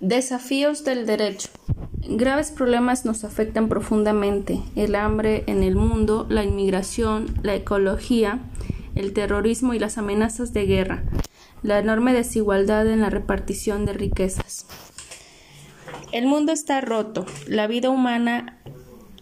[0.00, 1.48] Desafíos del derecho.
[2.02, 4.60] Graves problemas nos afectan profundamente.
[4.74, 8.40] El hambre en el mundo, la inmigración, la ecología,
[8.96, 11.04] el terrorismo y las amenazas de guerra,
[11.62, 14.66] la enorme desigualdad en la repartición de riquezas.
[16.10, 18.60] El mundo está roto, la vida humana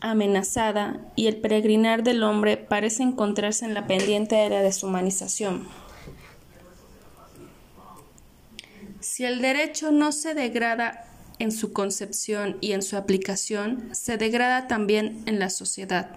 [0.01, 5.69] amenazada y el peregrinar del hombre parece encontrarse en la pendiente de la deshumanización.
[9.03, 11.05] Si el derecho no se degrada
[11.41, 16.15] en su concepción y en su aplicación, se degrada también en la sociedad.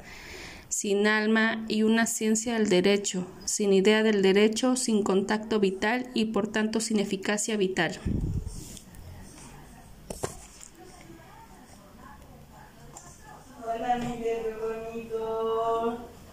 [0.70, 6.25] Sin alma y una ciencia del derecho, sin idea del derecho, sin contacto vital y
[6.25, 7.99] por tanto sin eficacia vital.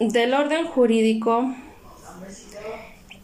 [0.01, 1.55] Del orden jurídico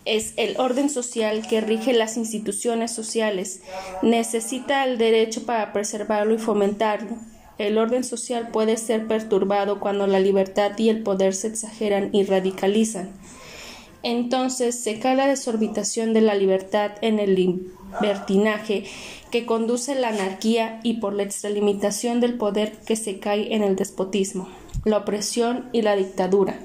[0.08, 3.60] es el orden social que rige las instituciones sociales.
[4.02, 7.18] Necesita el derecho para preservarlo y fomentarlo.
[7.58, 12.24] El orden social puede ser perturbado cuando la libertad y el poder se exageran y
[12.24, 13.10] radicalizan.
[14.02, 18.84] Entonces se cae la desorbitación de la libertad en el libertinaje
[19.30, 23.76] que conduce la anarquía y por la extralimitación del poder que se cae en el
[23.76, 24.48] despotismo,
[24.84, 26.60] la opresión y la dictadura.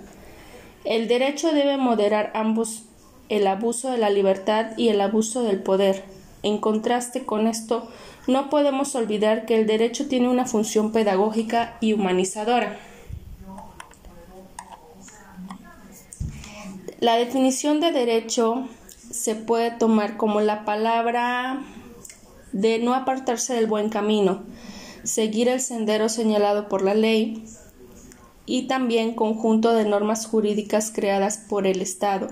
[0.86, 2.84] El derecho debe moderar ambos
[3.30, 6.04] el abuso de la libertad y el abuso del poder.
[6.44, 7.88] En contraste con esto,
[8.28, 12.78] no podemos olvidar que el derecho tiene una función pedagógica y humanizadora.
[17.00, 18.68] La definición de derecho
[19.12, 21.62] se puede tomar como la palabra
[22.54, 24.44] de no apartarse del buen camino,
[25.04, 27.44] seguir el sendero señalado por la ley
[28.46, 32.28] y también conjunto de normas jurídicas creadas por el Estado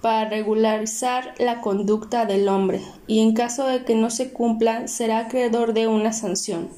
[0.00, 5.18] para regularizar la conducta del hombre y en caso de que no se cumpla será
[5.18, 6.68] acreedor de una sanción.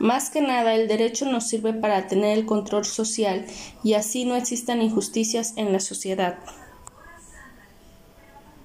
[0.00, 3.44] Más que nada, el derecho nos sirve para tener el control social
[3.84, 6.38] y así no existan injusticias en la sociedad.